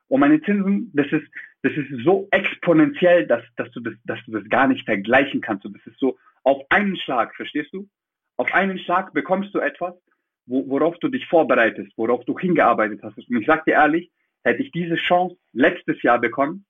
[0.08, 1.28] Und meine Zinsen, das ist,
[1.64, 5.66] das ist so exponentiell, dass, dass, du das, dass du das gar nicht vergleichen kannst.
[5.66, 7.88] Und das ist so auf einen Schlag, verstehst du?
[8.38, 9.96] auf einen Schlag bekommst du etwas,
[10.46, 13.18] wo, worauf du dich vorbereitest, worauf du hingearbeitet hast.
[13.18, 14.12] Und ich sag dir ehrlich,
[14.44, 16.64] hätte ich diese Chance letztes Jahr bekommen,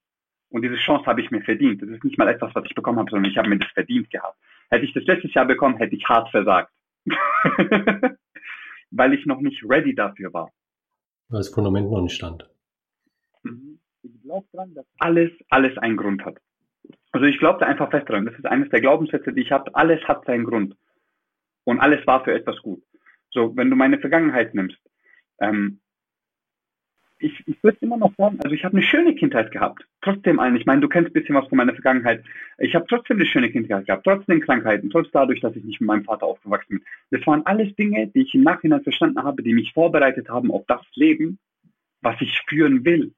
[0.49, 1.82] und diese Chance habe ich mir verdient.
[1.82, 4.10] Das ist nicht mal etwas, was ich bekommen habe, sondern ich habe mir das verdient
[4.10, 4.38] gehabt.
[4.69, 6.71] Hätte ich das letztes Jahr bekommen, hätte ich hart versagt.
[8.91, 10.52] Weil ich noch nicht ready dafür war.
[11.30, 12.50] Weil das Fundament noch nicht stand.
[13.43, 13.80] Mhm.
[14.04, 16.38] Ich glaube dran, dass alles, alles einen Grund hat.
[17.12, 18.26] Also ich glaube da einfach fest dran.
[18.26, 19.73] Das ist eines der Glaubenssätze, die ich habe.
[19.76, 20.76] Alles hat seinen Grund
[21.65, 22.82] und alles war für etwas gut.
[23.32, 24.78] So, wenn du meine Vergangenheit nimmst,
[25.39, 25.82] ähm,
[27.19, 29.84] ich, ich würde immer noch sagen, also ich habe eine schöne Kindheit gehabt.
[30.01, 32.23] Trotzdem ein, ich meine, du kennst ein bisschen was von meiner Vergangenheit.
[32.60, 35.82] Ich habe trotzdem eine schöne Kindheit gehabt, trotz den Krankheiten, trotz dadurch, dass ich nicht
[35.82, 36.84] mit meinem Vater aufgewachsen bin.
[37.12, 40.65] Das waren alles Dinge, die ich im Nachhinein verstanden habe, die mich vorbereitet haben auf
[40.67, 41.39] das Leben,
[42.01, 43.13] was ich führen will.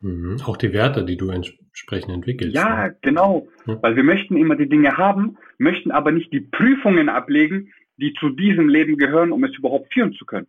[0.00, 0.40] Mhm.
[0.44, 2.54] Auch die Werte, die du entsprechend entwickelst.
[2.54, 2.96] Ja, ne?
[3.02, 3.48] genau.
[3.66, 3.82] Ja.
[3.82, 8.30] Weil wir möchten immer die Dinge haben, möchten aber nicht die Prüfungen ablegen, die zu
[8.30, 10.46] diesem Leben gehören, um es überhaupt führen zu können.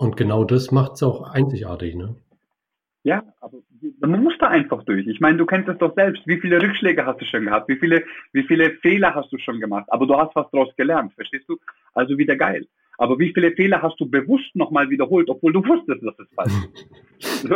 [0.00, 2.16] Und genau das macht es auch einzigartig, ne?
[3.02, 3.58] Ja, aber
[4.00, 5.06] man muss da einfach durch.
[5.06, 6.26] Ich meine, du kennst es doch selbst.
[6.26, 7.68] Wie viele Rückschläge hast du schon gehabt?
[7.68, 9.84] Wie viele, wie viele Fehler hast du schon gemacht?
[9.88, 11.58] Aber du hast was daraus gelernt, verstehst du?
[11.92, 12.66] Also wieder geil.
[12.96, 16.54] Aber wie viele Fehler hast du bewusst nochmal wiederholt, obwohl du wusstest, dass es falsch
[16.64, 17.44] ist?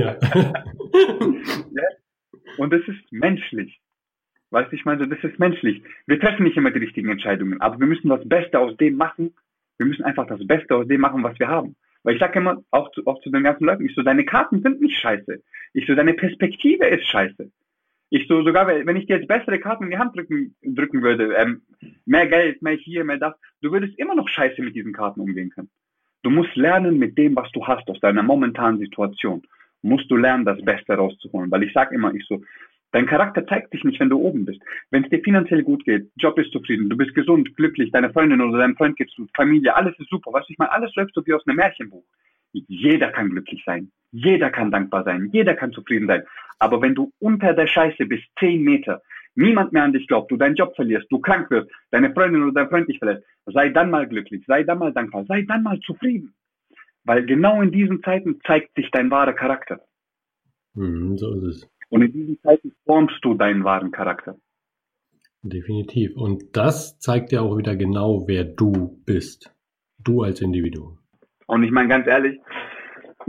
[0.00, 0.16] ja.
[1.72, 1.88] ja.
[2.56, 3.78] Und das ist menschlich.
[4.48, 5.82] Weißt du, ich meine, das ist menschlich.
[6.06, 9.34] Wir treffen nicht immer die richtigen Entscheidungen, aber wir müssen das Beste aus dem machen.
[9.80, 11.74] Wir müssen einfach das Beste aus dem machen, was wir haben.
[12.02, 14.60] Weil ich sage immer, auch zu, auch zu den ganzen Leuten, ich so, deine Karten
[14.60, 15.42] sind nicht scheiße.
[15.72, 17.50] Ich so, deine Perspektive ist scheiße.
[18.10, 21.32] Ich so, sogar wenn ich dir jetzt bessere Karten in die Hand drücken, drücken würde,
[21.34, 21.62] ähm,
[22.04, 25.48] mehr Geld, mehr hier, mehr das, du würdest immer noch scheiße mit diesen Karten umgehen
[25.48, 25.70] können.
[26.22, 29.40] Du musst lernen mit dem, was du hast, aus deiner momentanen Situation.
[29.80, 31.50] Musst du lernen, das Beste rauszuholen.
[31.50, 32.42] Weil ich sage immer, ich so,
[32.92, 34.60] Dein Charakter zeigt sich nicht, wenn du oben bist.
[34.90, 38.40] Wenn es dir finanziell gut geht, Job ist zufrieden, du bist gesund, glücklich, deine Freundin
[38.40, 40.32] oder deinem Freund geht's gut, Familie, alles ist super.
[40.32, 42.04] Du, ich meine, alles läuft so wie aus einem Märchenbuch.
[42.52, 43.92] Jeder kann glücklich sein.
[44.10, 45.30] Jeder kann dankbar sein.
[45.32, 46.24] Jeder kann zufrieden sein.
[46.58, 49.02] Aber wenn du unter der Scheiße bist, zehn Meter,
[49.36, 52.52] niemand mehr an dich glaubt, du deinen Job verlierst, du krank wirst, deine Freundin oder
[52.52, 55.78] dein Freund dich verlässt, sei dann mal glücklich, sei dann mal dankbar, sei dann mal
[55.80, 56.34] zufrieden.
[57.04, 59.80] Weil genau in diesen Zeiten zeigt sich dein wahrer Charakter.
[60.74, 61.70] Hm, so ist es.
[61.90, 64.36] Und in diesen Zeiten formst du deinen wahren Charakter.
[65.42, 66.16] Definitiv.
[66.16, 69.54] Und das zeigt ja auch wieder genau, wer du bist.
[69.98, 70.98] Du als Individuum.
[71.46, 72.40] Und ich meine ganz ehrlich,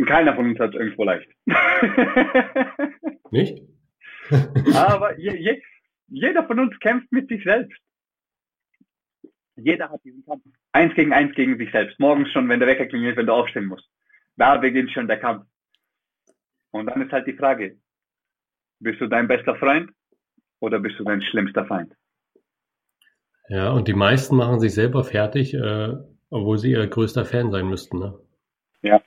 [0.05, 1.29] keiner von uns hat es irgendwo leicht.
[3.31, 3.61] Nicht?
[4.75, 5.61] Aber je, je,
[6.07, 7.77] jeder von uns kämpft mit sich selbst.
[9.55, 10.43] Jeder hat diesen Kampf.
[10.71, 11.99] Eins gegen eins gegen sich selbst.
[11.99, 13.89] Morgens schon, wenn der Wecker klingelt, wenn du aufstehen musst.
[14.37, 15.45] Da beginnt schon der Kampf.
[16.71, 17.77] Und dann ist halt die Frage,
[18.81, 19.91] bist du dein bester Freund
[20.59, 21.95] oder bist du dein schlimmster Feind?
[23.47, 25.97] Ja, und die meisten machen sich selber fertig, äh,
[26.29, 28.17] obwohl sie ihr größter Fan sein müssten, ne?
[28.81, 29.01] Ja.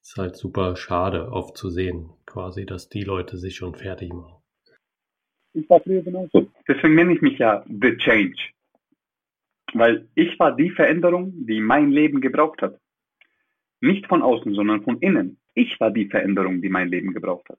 [0.00, 4.42] Ist halt super schade, oft zu sehen, quasi, dass die Leute sich schon fertig machen.
[5.54, 6.50] Ich war früher genauso.
[6.66, 8.36] Deswegen nenne ich mich ja The Change.
[9.74, 12.78] Weil ich war die Veränderung, die mein Leben gebraucht hat.
[13.80, 15.38] Nicht von außen, sondern von innen.
[15.54, 17.58] Ich war die Veränderung, die mein Leben gebraucht hat.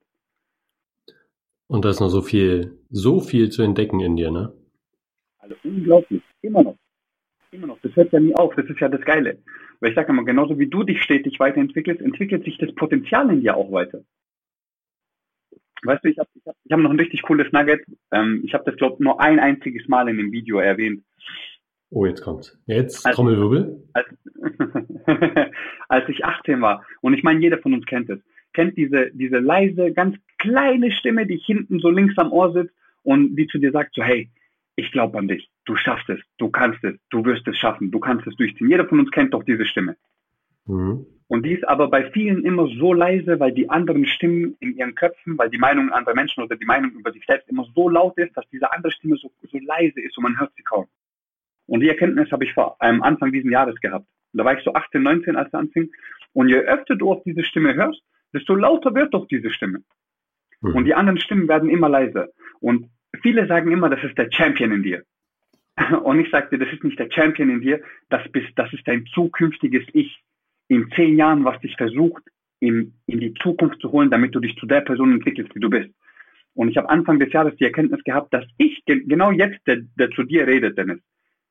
[1.67, 4.53] Und da ist noch so viel, so viel zu entdecken in dir, ne?
[5.39, 6.21] Also unglaublich.
[6.41, 6.77] Immer noch.
[7.51, 7.79] Immer noch.
[7.81, 8.53] Das hört ja nie auf.
[8.55, 9.39] Das ist ja das Geile.
[9.79, 13.41] Weil ich sage immer, genauso wie du dich stetig weiterentwickelst, entwickelt sich das Potenzial in
[13.41, 14.03] dir auch weiter.
[15.83, 17.81] Weißt du, ich habe ich hab, ich hab noch ein richtig cooles Nugget.
[18.11, 21.03] Ähm, ich habe das, glaube ich, nur ein einziges Mal in dem Video erwähnt.
[21.89, 22.57] Oh, jetzt kommt's.
[22.65, 23.83] Jetzt als, Trommelwirbel.
[23.93, 24.07] Als,
[25.89, 26.85] als ich 18 war.
[27.01, 28.19] Und ich meine, jeder von uns kennt es
[28.53, 33.35] kennt diese, diese leise, ganz kleine Stimme, die hinten so links am Ohr sitzt und
[33.35, 34.29] die zu dir sagt so, hey,
[34.75, 37.99] ich glaube an dich, du schaffst es, du kannst es, du wirst es schaffen, du
[37.99, 38.69] kannst es durchziehen.
[38.69, 39.95] Jeder von uns kennt doch diese Stimme.
[40.65, 41.05] Mhm.
[41.27, 44.93] Und die ist aber bei vielen immer so leise, weil die anderen Stimmen in ihren
[44.93, 48.17] Köpfen, weil die Meinung anderer Menschen oder die Meinung über sich selbst immer so laut
[48.17, 50.85] ist, dass diese andere Stimme so, so leise ist und man hört sie kaum.
[51.65, 54.05] Und die Erkenntnis habe ich vor ähm, Anfang dieses Jahres gehabt.
[54.33, 55.91] Da war ich so 18, 19, als er anfing.
[56.33, 58.01] Und je öfter du auf diese Stimme hörst,
[58.33, 59.83] desto lauter wird doch diese Stimme.
[60.63, 60.75] Mhm.
[60.75, 62.29] Und die anderen Stimmen werden immer leiser.
[62.59, 62.89] Und
[63.21, 65.03] viele sagen immer, das ist der Champion in dir.
[66.03, 68.87] Und ich sage dir, das ist nicht der Champion in dir, das, bist, das ist
[68.87, 70.23] dein zukünftiges Ich.
[70.69, 72.23] In zehn Jahren, was dich versucht,
[72.59, 75.69] in, in die Zukunft zu holen, damit du dich zu der Person entwickelst, die du
[75.69, 75.89] bist.
[76.55, 80.09] Und ich habe Anfang des Jahres die Erkenntnis gehabt, dass ich genau jetzt, der, der
[80.11, 80.99] zu dir redet, Dennis,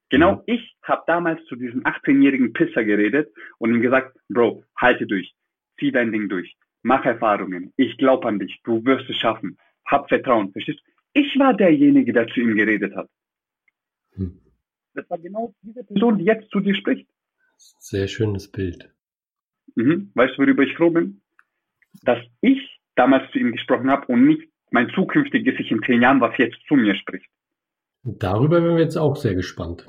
[0.08, 0.42] genau mhm.
[0.46, 5.34] ich habe damals zu diesem 18-jährigen Pisser geredet und ihm gesagt, Bro, halte durch,
[5.78, 10.08] zieh dein Ding durch mach Erfahrungen, ich glaube an dich, du wirst es schaffen, hab
[10.08, 10.92] Vertrauen, verstehst du?
[11.14, 13.08] Ich war derjenige, der zu ihm geredet hat.
[14.14, 14.40] Hm.
[14.94, 17.06] Das war genau diese Person, die jetzt zu dir spricht.
[17.56, 18.90] Sehr schönes Bild.
[19.74, 20.10] Mhm.
[20.14, 21.22] Weißt du, worüber ich froh bin?
[22.02, 26.20] Dass ich damals zu ihm gesprochen habe und nicht mein zukünftiges Ich in zehn Jahren,
[26.20, 27.26] was jetzt zu mir spricht.
[28.02, 29.86] Darüber bin wir jetzt auch sehr gespannt.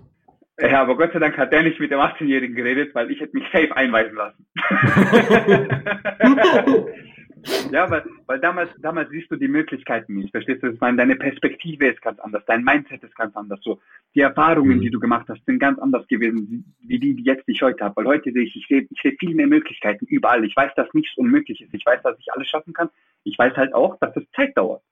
[0.60, 3.36] Ja, aber Gott sei Dank hat der nicht mit dem 18-Jährigen geredet, weil ich hätte
[3.36, 4.46] mich safe einweisen lassen.
[7.72, 10.30] ja, weil, weil damals, damals siehst du die Möglichkeiten nicht.
[10.30, 10.68] Verstehst du?
[10.68, 13.62] Ich meine, deine Perspektive ist ganz anders, dein Mindset ist ganz anders.
[13.64, 13.82] So,
[14.14, 14.82] die Erfahrungen, mhm.
[14.82, 17.84] die du gemacht hast, sind ganz anders gewesen, wie die, die jetzt, die ich heute
[17.84, 17.96] habe.
[17.96, 20.46] Weil heute sehe ich, ich sehe, ich sehe viel mehr Möglichkeiten überall.
[20.46, 21.74] Ich weiß, dass nichts unmöglich ist.
[21.74, 22.92] Ich weiß, dass ich alles schaffen kann.
[23.24, 24.84] Ich weiß halt auch, dass es Zeit dauert.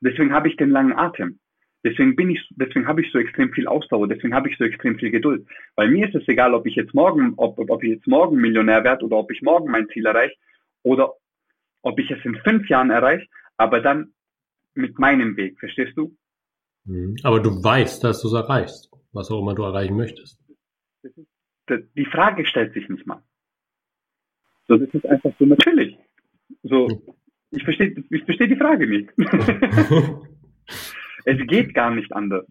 [0.00, 1.38] Deswegen habe ich den langen Atem.
[1.84, 4.98] Deswegen bin ich, deswegen habe ich so extrem viel Ausdauer, deswegen habe ich so extrem
[4.98, 5.46] viel Geduld.
[5.76, 8.82] Weil mir ist es egal, ob ich jetzt morgen, ob, ob ich jetzt morgen Millionär
[8.84, 10.34] werde oder ob ich morgen mein Ziel erreiche
[10.82, 11.12] oder
[11.82, 13.26] ob ich es in fünf Jahren erreiche,
[13.58, 14.14] aber dann
[14.72, 16.16] mit meinem Weg, verstehst du?
[16.86, 17.16] Mhm.
[17.22, 20.40] Aber du weißt, dass du es erreichst, was auch immer du erreichen möchtest.
[21.68, 23.22] Die Frage stellt sich nicht mal.
[24.68, 25.98] So, das ist einfach so natürlich.
[26.62, 26.88] So,
[27.50, 29.10] ich verstehe ich versteh die Frage nicht.
[31.24, 32.46] es geht gar nicht anders.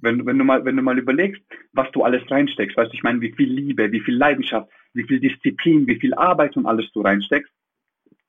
[0.00, 3.04] Wenn, wenn, du mal, wenn du mal überlegst, was du alles reinsteckst, weißt du, ich
[3.04, 6.90] meine, wie viel Liebe, wie viel Leidenschaft, wie viel Disziplin, wie viel Arbeit und alles
[6.92, 7.52] du reinsteckst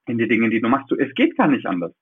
[0.08, 1.94] in die Dinge, die du machst, du, es geht gar nicht anders.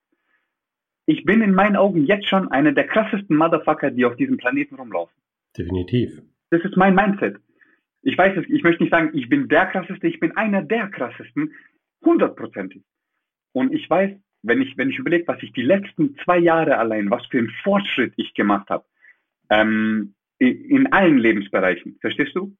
[1.06, 4.76] Ich bin in meinen Augen jetzt schon einer der krassesten Motherfucker, die auf diesem Planeten
[4.76, 5.16] rumlaufen.
[5.58, 6.22] Definitiv.
[6.50, 7.38] Das ist mein Mindset.
[8.04, 10.88] Ich weiß es, ich möchte nicht sagen, ich bin der krasseste, ich bin einer der
[10.90, 11.54] krassesten,
[12.04, 12.84] hundertprozentig.
[13.54, 14.12] Und ich weiß,
[14.44, 17.52] wenn ich, wenn ich überlege, was ich die letzten zwei Jahre allein, was für einen
[17.64, 18.86] Fortschritt ich gemacht habe,
[19.50, 22.56] ähm, in, in allen Lebensbereichen, verstehst du?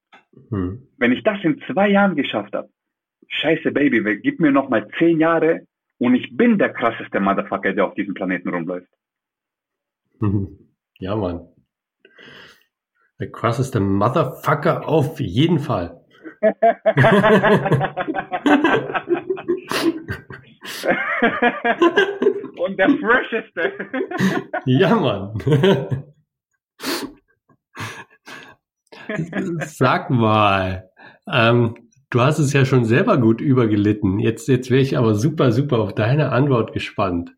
[0.50, 0.86] Hm.
[0.98, 2.70] Wenn ich das in zwei Jahren geschafft habe,
[3.28, 5.66] scheiße Baby, gib mir noch mal zehn Jahre
[5.98, 8.90] und ich bin der krasseste Motherfucker, der auf diesem Planeten rumläuft.
[10.98, 11.48] Ja, Mann.
[13.18, 16.00] Der krasseste Motherfucker auf jeden Fall.
[22.58, 23.72] Und der fresheste.
[24.66, 25.34] ja, Mann.
[29.66, 30.88] Sag mal,
[31.30, 31.74] ähm,
[32.10, 34.20] du hast es ja schon selber gut übergelitten.
[34.20, 37.34] Jetzt, jetzt wäre ich aber super, super auf deine Antwort gespannt.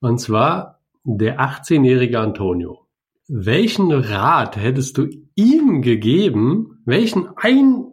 [0.00, 2.86] Und zwar der 18-jährige Antonio.
[3.28, 6.82] Welchen Rat hättest du ihm gegeben?
[6.84, 7.91] Welchen ein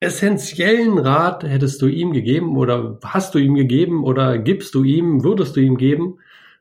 [0.00, 5.22] essentiellen Rat hättest du ihm gegeben oder hast du ihm gegeben oder gibst du ihm,
[5.22, 6.18] würdest du ihm geben,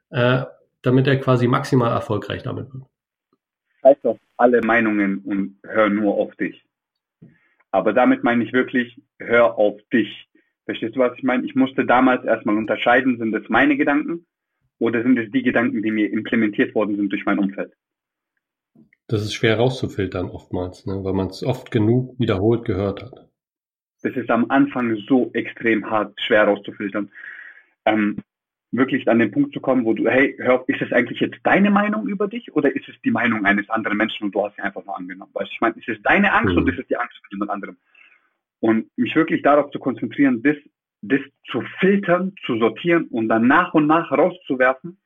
[0.10, 0.44] äh,
[0.82, 2.84] damit er quasi maximal erfolgreich damit wird?
[3.82, 6.66] Scheiß auf alle Meinungen und hör nur auf dich.
[7.72, 10.28] Aber damit meine ich wirklich, hör auf dich.
[10.66, 11.46] Verstehst du, was ich meine?
[11.46, 14.26] Ich musste damals erstmal unterscheiden, sind es meine Gedanken
[14.80, 17.74] oder sind es die Gedanken, die mir implementiert worden sind durch mein Umfeld?
[19.08, 21.04] Das ist schwer rauszufiltern oftmals, ne?
[21.04, 23.29] weil man es oft genug wiederholt gehört hat.
[24.02, 27.12] Das ist am Anfang so extrem hart, schwer rauszufiltern.
[27.86, 28.18] Ähm,
[28.72, 31.72] wirklich an den Punkt zu kommen, wo du, hey, hör, ist es eigentlich jetzt deine
[31.72, 34.62] Meinung über dich oder ist es die Meinung eines anderen Menschen und du hast sie
[34.62, 35.32] einfach nur angenommen?
[35.34, 36.62] Weißt du, ich meine, ist es deine Angst mhm.
[36.62, 37.78] oder ist es die Angst von jemand anderem?
[38.60, 40.58] Und mich wirklich darauf zu konzentrieren, das,
[41.02, 45.00] das zu filtern, zu sortieren und dann nach und nach rauszuwerfen,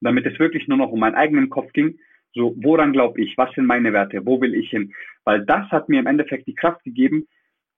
[0.00, 1.98] damit es wirklich nur noch um meinen eigenen Kopf ging.
[2.34, 3.36] So, woran glaube ich?
[3.36, 4.24] Was sind meine Werte?
[4.24, 4.94] Wo will ich hin?
[5.24, 7.26] Weil das hat mir im Endeffekt die Kraft gegeben,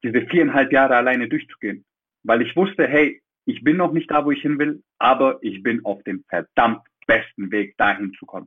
[0.04, 1.84] diese viereinhalb Jahre alleine durchzugehen.
[2.22, 5.62] Weil ich wusste, hey, ich bin noch nicht da, wo ich hin will, aber ich
[5.62, 8.46] bin auf dem verdammt besten Weg, dahin zu kommen.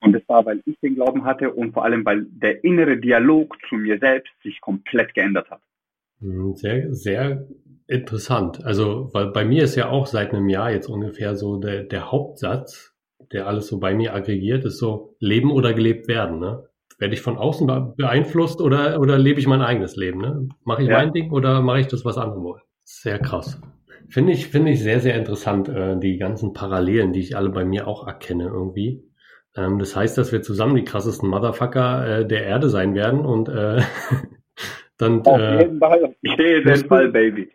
[0.00, 3.56] Und das war, weil ich den Glauben hatte und vor allem, weil der innere Dialog
[3.68, 5.62] zu mir selbst sich komplett geändert hat.
[6.18, 7.46] Hm, sehr, sehr
[7.86, 8.64] interessant.
[8.64, 12.10] Also, weil bei mir ist ja auch seit einem Jahr jetzt ungefähr so der, der
[12.10, 12.94] Hauptsatz,
[13.30, 16.40] der alles so bei mir aggregiert, ist so leben oder gelebt werden.
[16.40, 16.68] Ne?
[17.02, 20.20] Werde ich von außen beeinflusst oder, oder lebe ich mein eigenes Leben?
[20.20, 20.48] Ne?
[20.62, 20.98] Mache ich ja.
[20.98, 22.62] mein Ding oder mache ich das, was andere wollen?
[22.84, 23.60] Sehr krass.
[24.08, 27.64] Finde ich, finde ich sehr, sehr interessant, äh, die ganzen Parallelen, die ich alle bei
[27.64, 29.02] mir auch erkenne irgendwie.
[29.56, 33.48] Ähm, das heißt, dass wir zusammen die krassesten Motherfucker äh, der Erde sein werden und
[33.48, 33.80] äh,
[34.96, 35.22] dann.
[35.22, 37.50] Auf äh, jeden Fall, auf jeden Fall, Baby.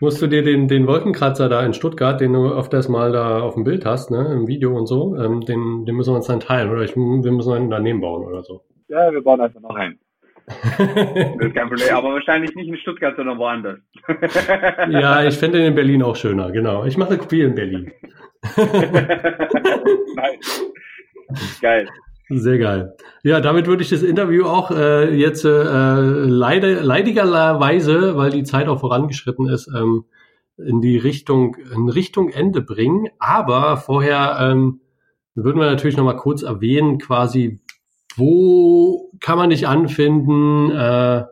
[0.00, 3.54] Musst du dir den, den Wolkenkratzer da in Stuttgart, den du öfters mal da auf
[3.54, 6.40] dem Bild hast, ne, im Video und so, ähm, den, den müssen wir uns dann
[6.40, 8.66] teilen oder ich, wir müssen einen daneben bauen oder so.
[8.88, 9.98] Ja, wir bauen einfach noch einen.
[10.76, 13.78] kein Problem, aber wahrscheinlich nicht in Stuttgart, sondern woanders.
[14.90, 16.84] ja, ich fände den in Berlin auch schöner, genau.
[16.84, 17.92] Ich mache eine Kopie in Berlin.
[20.16, 20.62] nice.
[21.60, 21.88] Geil.
[22.28, 22.96] Sehr geil.
[23.22, 28.68] Ja, damit würde ich das Interview auch äh, jetzt äh, leider, leidigerweise, weil die Zeit
[28.68, 30.04] auch vorangeschritten ist, ähm,
[30.56, 33.08] in die Richtung, in Richtung Ende bringen.
[33.18, 34.80] Aber vorher ähm,
[35.34, 37.60] würden wir natürlich noch mal kurz erwähnen, quasi,
[38.16, 40.70] wo kann man dich anfinden?
[40.70, 41.24] Äh,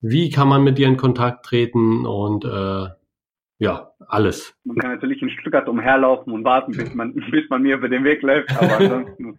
[0.00, 2.06] wie kann man mit dir in Kontakt treten?
[2.06, 2.88] Und äh,
[3.58, 4.56] ja, alles.
[4.64, 8.04] Man kann natürlich in Stuttgart umherlaufen und warten, bis man, bis man mir über den
[8.04, 8.50] Weg läuft.
[8.56, 9.38] Aber ansonsten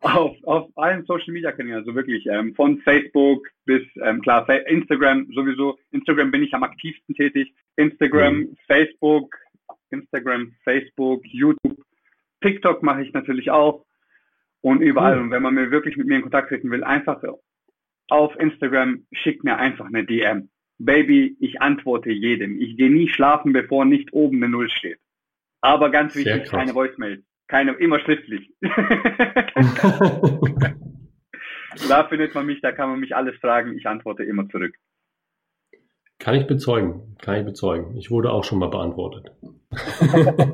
[0.00, 5.26] auf, auf allen Social Media Kanälen, also wirklich ähm, von Facebook bis ähm, klar Instagram
[5.34, 5.78] sowieso.
[5.90, 7.52] Instagram bin ich am aktivsten tätig.
[7.76, 8.56] Instagram, mhm.
[8.66, 9.36] Facebook,
[9.90, 11.84] Instagram, Facebook, YouTube,
[12.40, 13.84] TikTok mache ich natürlich auch.
[14.62, 15.16] Und überall.
[15.16, 15.22] Cool.
[15.22, 17.22] Und wenn man mir wirklich mit mir in Kontakt treten will, einfach
[18.08, 20.50] auf Instagram, schickt mir einfach eine DM.
[20.78, 22.60] Baby, ich antworte jedem.
[22.60, 24.98] Ich gehe nie schlafen, bevor nicht oben eine Null steht.
[25.60, 27.22] Aber ganz wichtig, keine Voicemail.
[27.48, 28.54] Keine, immer schriftlich.
[31.88, 33.76] da findet man mich, da kann man mich alles fragen.
[33.76, 34.74] Ich antworte immer zurück.
[36.18, 37.96] Kann ich bezeugen, kann ich bezeugen.
[37.96, 39.32] Ich wurde auch schon mal beantwortet.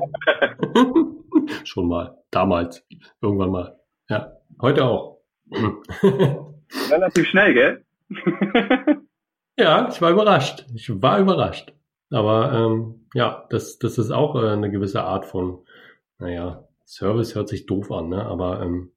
[1.63, 2.85] schon mal, damals,
[3.21, 3.79] irgendwann mal.
[4.09, 5.21] Ja, heute auch.
[5.51, 7.85] Relativ schnell, gell?
[9.59, 10.67] Ja, ich war überrascht.
[10.75, 11.73] Ich war überrascht.
[12.11, 15.65] Aber ähm, ja, das, das ist auch äh, eine gewisse Art von,
[16.19, 18.23] naja, Service hört sich doof an, ne?
[18.23, 18.91] aber ähm,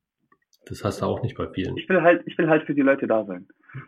[0.66, 1.76] das hast du auch nicht bei vielen.
[1.76, 3.46] Ich will halt, ich will halt für die Leute da sein.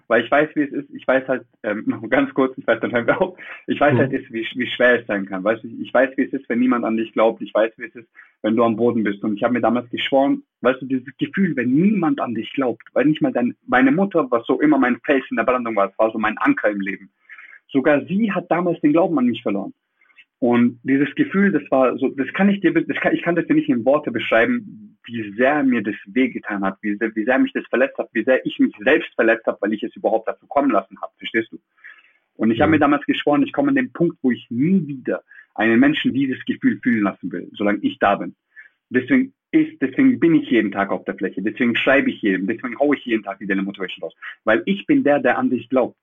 [0.09, 0.91] Weil ich weiß, wie es ist.
[0.95, 4.13] Ich weiß halt, ähm, noch ganz kurz, ich weiß dann halt auch, ich weiß halt,
[4.13, 5.45] ist, wie, wie schwer es sein kann.
[5.45, 7.43] Weißt du, ich weiß, wie es ist, wenn niemand an dich glaubt.
[7.43, 8.09] Ich weiß, wie es ist,
[8.43, 9.23] wenn du am Boden bist.
[9.23, 12.83] Und ich habe mir damals geschworen, weißt du, dieses Gefühl, wenn niemand an dich glaubt,
[12.95, 15.93] weil nicht mal dein, meine Mutter, was so immer mein Fels in der Brandung war,
[15.99, 17.11] war so mein Anker im Leben.
[17.69, 19.75] Sogar sie hat damals den Glauben an mich verloren.
[20.43, 23.47] Und dieses Gefühl, das war so, das kann ich dir, das kann, ich kann das
[23.47, 27.38] dir nicht in Worte beschreiben, wie sehr mir das wehgetan hat, wie sehr, wie sehr
[27.38, 30.29] mich das verletzt hat, wie sehr ich mich selbst verletzt habe, weil ich es überhaupt
[30.29, 31.59] dazu kommen lassen habe, verstehst du?
[32.37, 32.62] Und ich mhm.
[32.62, 35.23] habe mir damals geschworen, ich komme an den Punkt, wo ich nie wieder
[35.55, 38.35] einen Menschen dieses Gefühl fühlen lassen will, solange ich da bin.
[38.91, 42.79] Deswegen ist, deswegen bin ich jeden Tag auf der Fläche, deswegen schreibe ich jedem, deswegen
[42.79, 45.69] haue ich jeden Tag die Daily Motivation raus, weil ich bin der, der an dich
[45.69, 45.99] glaubt.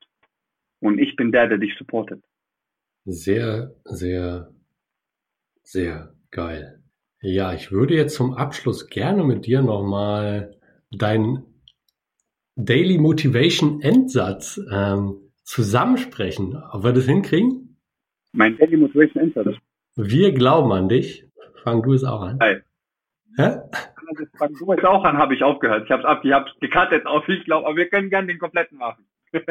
[0.82, 2.24] Und ich bin der, der dich supportet.
[3.06, 4.50] Sehr, sehr,
[5.62, 6.79] sehr geil.
[7.22, 10.56] Ja, ich würde jetzt zum Abschluss gerne mit dir nochmal
[10.90, 11.44] deinen
[12.56, 16.62] Daily Motivation Endsatz ähm, zusammensprechen.
[16.72, 17.78] Ob wir das hinkriegen?
[18.32, 19.58] Mein Daily Motivation Endsatz.
[19.96, 21.26] Wir glauben an dich.
[21.64, 22.40] Fang du es auch an.
[22.42, 22.58] Hi.
[23.36, 23.58] Hä?
[24.38, 25.84] Fang du es auch an, habe ich aufgehört.
[25.86, 28.40] Ich habe es ab, ich habe gecuttet auf ich glaube, aber wir können gerne den
[28.40, 29.06] kompletten machen.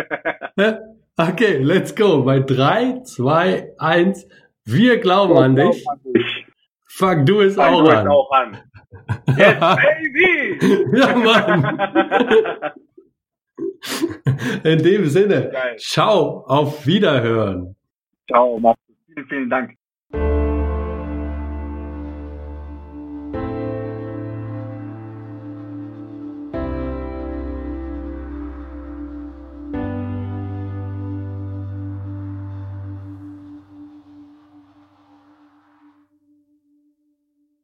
[1.16, 2.24] okay, let's go.
[2.24, 4.26] Bei 3, 2, 1.
[4.64, 5.86] Wir glauben wir an dich.
[6.98, 8.06] Fang du es Fang auch, du an.
[8.06, 8.58] Es auch an.
[9.36, 9.60] Yes,
[10.10, 10.98] baby!
[10.98, 12.72] ja, Mann.
[14.64, 15.76] In dem Sinne, Geil.
[15.78, 17.76] ciao, auf Wiederhören.
[18.28, 18.76] Ciao, gut.
[19.14, 19.77] Vielen, vielen Dank.